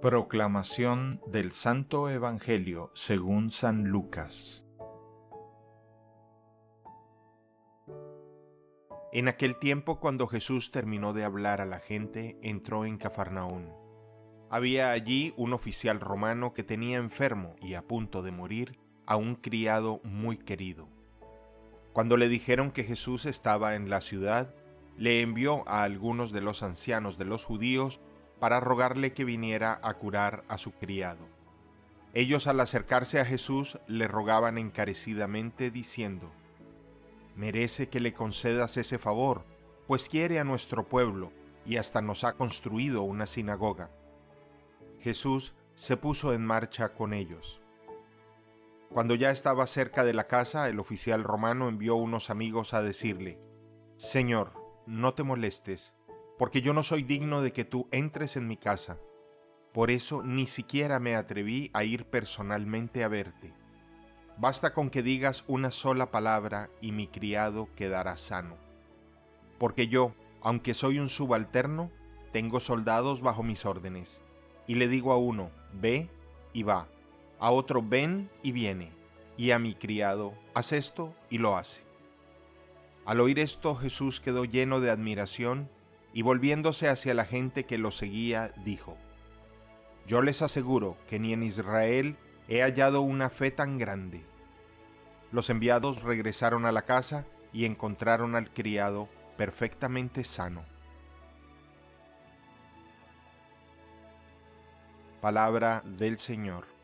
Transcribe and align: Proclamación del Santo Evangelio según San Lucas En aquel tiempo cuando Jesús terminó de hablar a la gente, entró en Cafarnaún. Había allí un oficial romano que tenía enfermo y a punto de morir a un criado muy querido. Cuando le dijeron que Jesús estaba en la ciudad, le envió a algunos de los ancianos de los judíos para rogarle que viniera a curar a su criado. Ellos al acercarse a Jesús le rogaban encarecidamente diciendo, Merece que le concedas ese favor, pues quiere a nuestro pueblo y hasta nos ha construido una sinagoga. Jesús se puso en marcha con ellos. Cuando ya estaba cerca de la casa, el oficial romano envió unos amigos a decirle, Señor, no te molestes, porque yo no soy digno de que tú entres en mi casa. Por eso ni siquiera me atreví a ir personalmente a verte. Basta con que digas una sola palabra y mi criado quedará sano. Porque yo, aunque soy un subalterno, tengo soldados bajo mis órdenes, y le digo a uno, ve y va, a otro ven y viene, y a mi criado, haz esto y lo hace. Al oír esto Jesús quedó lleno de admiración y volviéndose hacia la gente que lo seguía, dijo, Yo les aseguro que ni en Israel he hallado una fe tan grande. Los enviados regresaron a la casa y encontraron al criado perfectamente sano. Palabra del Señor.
Proclamación 0.00 1.20
del 1.26 1.50
Santo 1.50 2.08
Evangelio 2.08 2.92
según 2.94 3.50
San 3.50 3.88
Lucas 3.88 4.64
En 9.12 9.26
aquel 9.26 9.58
tiempo 9.58 9.98
cuando 9.98 10.28
Jesús 10.28 10.70
terminó 10.70 11.12
de 11.14 11.24
hablar 11.24 11.60
a 11.60 11.66
la 11.66 11.80
gente, 11.80 12.38
entró 12.42 12.84
en 12.84 12.96
Cafarnaún. 12.96 13.72
Había 14.50 14.92
allí 14.92 15.34
un 15.36 15.52
oficial 15.52 15.98
romano 15.98 16.54
que 16.54 16.62
tenía 16.62 16.98
enfermo 16.98 17.56
y 17.60 17.74
a 17.74 17.82
punto 17.82 18.22
de 18.22 18.30
morir 18.30 18.78
a 19.04 19.16
un 19.16 19.34
criado 19.34 20.00
muy 20.04 20.38
querido. 20.38 20.88
Cuando 21.92 22.16
le 22.16 22.28
dijeron 22.28 22.70
que 22.70 22.84
Jesús 22.84 23.26
estaba 23.26 23.74
en 23.74 23.90
la 23.90 24.00
ciudad, 24.00 24.54
le 24.96 25.22
envió 25.22 25.68
a 25.68 25.82
algunos 25.82 26.30
de 26.30 26.40
los 26.40 26.62
ancianos 26.62 27.18
de 27.18 27.24
los 27.24 27.44
judíos 27.44 28.00
para 28.38 28.60
rogarle 28.60 29.12
que 29.12 29.24
viniera 29.24 29.80
a 29.82 29.94
curar 29.94 30.44
a 30.48 30.58
su 30.58 30.72
criado. 30.72 31.26
Ellos 32.14 32.46
al 32.46 32.60
acercarse 32.60 33.20
a 33.20 33.24
Jesús 33.24 33.78
le 33.86 34.08
rogaban 34.08 34.58
encarecidamente 34.58 35.70
diciendo, 35.70 36.30
Merece 37.36 37.88
que 37.88 38.00
le 38.00 38.12
concedas 38.12 38.76
ese 38.76 38.98
favor, 38.98 39.44
pues 39.86 40.08
quiere 40.08 40.38
a 40.38 40.44
nuestro 40.44 40.88
pueblo 40.88 41.32
y 41.64 41.76
hasta 41.76 42.00
nos 42.00 42.24
ha 42.24 42.32
construido 42.32 43.02
una 43.02 43.26
sinagoga. 43.26 43.90
Jesús 45.00 45.54
se 45.74 45.96
puso 45.96 46.32
en 46.32 46.44
marcha 46.44 46.94
con 46.94 47.12
ellos. 47.12 47.60
Cuando 48.90 49.14
ya 49.14 49.30
estaba 49.30 49.66
cerca 49.66 50.02
de 50.02 50.14
la 50.14 50.26
casa, 50.26 50.68
el 50.68 50.80
oficial 50.80 51.22
romano 51.22 51.68
envió 51.68 51.94
unos 51.94 52.30
amigos 52.30 52.74
a 52.74 52.82
decirle, 52.82 53.38
Señor, 53.98 54.54
no 54.86 55.14
te 55.14 55.22
molestes, 55.22 55.94
porque 56.38 56.62
yo 56.62 56.72
no 56.72 56.82
soy 56.82 57.02
digno 57.02 57.42
de 57.42 57.52
que 57.52 57.64
tú 57.64 57.88
entres 57.90 58.36
en 58.36 58.46
mi 58.46 58.56
casa. 58.56 58.98
Por 59.72 59.90
eso 59.90 60.22
ni 60.22 60.46
siquiera 60.46 61.00
me 61.00 61.16
atreví 61.16 61.70
a 61.74 61.84
ir 61.84 62.04
personalmente 62.06 63.04
a 63.04 63.08
verte. 63.08 63.52
Basta 64.38 64.72
con 64.72 64.88
que 64.88 65.02
digas 65.02 65.44
una 65.48 65.72
sola 65.72 66.10
palabra 66.10 66.70
y 66.80 66.92
mi 66.92 67.08
criado 67.08 67.68
quedará 67.74 68.16
sano. 68.16 68.56
Porque 69.58 69.88
yo, 69.88 70.14
aunque 70.40 70.74
soy 70.74 71.00
un 71.00 71.08
subalterno, 71.08 71.90
tengo 72.32 72.60
soldados 72.60 73.20
bajo 73.20 73.42
mis 73.42 73.66
órdenes, 73.66 74.22
y 74.68 74.76
le 74.76 74.86
digo 74.86 75.12
a 75.12 75.16
uno, 75.16 75.50
ve 75.72 76.08
y 76.52 76.62
va, 76.62 76.86
a 77.40 77.50
otro 77.50 77.82
ven 77.82 78.30
y 78.42 78.52
viene, 78.52 78.92
y 79.36 79.50
a 79.50 79.58
mi 79.58 79.74
criado, 79.74 80.34
haz 80.54 80.72
esto 80.72 81.14
y 81.30 81.38
lo 81.38 81.56
hace. 81.56 81.82
Al 83.04 83.20
oír 83.20 83.38
esto 83.40 83.74
Jesús 83.74 84.20
quedó 84.20 84.44
lleno 84.44 84.80
de 84.80 84.90
admiración 84.90 85.68
y 86.18 86.22
volviéndose 86.22 86.88
hacia 86.88 87.14
la 87.14 87.24
gente 87.24 87.64
que 87.64 87.78
lo 87.78 87.92
seguía, 87.92 88.50
dijo, 88.64 88.96
Yo 90.08 90.20
les 90.20 90.42
aseguro 90.42 90.96
que 91.08 91.20
ni 91.20 91.32
en 91.32 91.44
Israel 91.44 92.16
he 92.48 92.62
hallado 92.62 93.02
una 93.02 93.30
fe 93.30 93.52
tan 93.52 93.78
grande. 93.78 94.24
Los 95.30 95.48
enviados 95.48 96.02
regresaron 96.02 96.66
a 96.66 96.72
la 96.72 96.82
casa 96.82 97.24
y 97.52 97.66
encontraron 97.66 98.34
al 98.34 98.50
criado 98.50 99.08
perfectamente 99.36 100.24
sano. 100.24 100.64
Palabra 105.20 105.84
del 105.84 106.18
Señor. 106.18 106.77